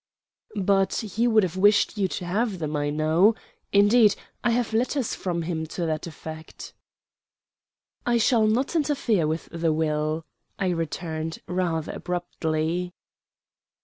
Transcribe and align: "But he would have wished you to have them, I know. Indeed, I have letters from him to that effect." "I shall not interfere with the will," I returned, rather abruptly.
"But 0.55 0.95
he 0.95 1.27
would 1.27 1.43
have 1.43 1.57
wished 1.57 1.95
you 1.95 2.07
to 2.07 2.25
have 2.25 2.57
them, 2.57 2.75
I 2.75 2.89
know. 2.89 3.35
Indeed, 3.71 4.15
I 4.43 4.49
have 4.49 4.73
letters 4.73 5.13
from 5.13 5.43
him 5.43 5.67
to 5.67 5.85
that 5.85 6.07
effect." 6.07 6.73
"I 8.03 8.17
shall 8.17 8.47
not 8.47 8.75
interfere 8.75 9.27
with 9.27 9.47
the 9.51 9.71
will," 9.71 10.25
I 10.57 10.69
returned, 10.69 11.37
rather 11.45 11.91
abruptly. 11.91 12.95